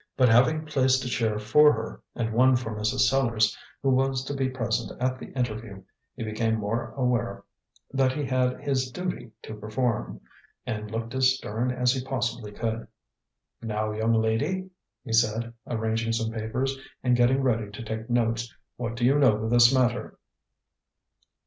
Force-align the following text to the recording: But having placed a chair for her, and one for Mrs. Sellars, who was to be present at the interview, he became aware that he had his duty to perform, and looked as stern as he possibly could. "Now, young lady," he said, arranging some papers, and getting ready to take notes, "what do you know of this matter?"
But 0.17 0.29
having 0.29 0.65
placed 0.65 1.05
a 1.05 1.07
chair 1.07 1.37
for 1.37 1.71
her, 1.73 2.01
and 2.15 2.33
one 2.33 2.55
for 2.55 2.71
Mrs. 2.73 3.01
Sellars, 3.07 3.55
who 3.83 3.91
was 3.91 4.23
to 4.25 4.33
be 4.33 4.49
present 4.49 4.91
at 4.99 5.19
the 5.19 5.27
interview, 5.33 5.83
he 6.15 6.23
became 6.23 6.59
aware 6.63 7.43
that 7.93 8.11
he 8.13 8.25
had 8.25 8.61
his 8.61 8.89
duty 8.89 9.31
to 9.43 9.53
perform, 9.53 10.19
and 10.65 10.89
looked 10.89 11.13
as 11.13 11.35
stern 11.35 11.69
as 11.69 11.93
he 11.93 12.03
possibly 12.03 12.51
could. 12.51 12.87
"Now, 13.61 13.91
young 13.91 14.13
lady," 14.13 14.71
he 15.03 15.13
said, 15.13 15.53
arranging 15.67 16.13
some 16.13 16.31
papers, 16.31 16.75
and 17.03 17.15
getting 17.15 17.43
ready 17.43 17.69
to 17.69 17.83
take 17.83 18.09
notes, 18.09 18.51
"what 18.77 18.95
do 18.95 19.05
you 19.05 19.19
know 19.19 19.35
of 19.43 19.51
this 19.51 19.71
matter?" 19.71 20.17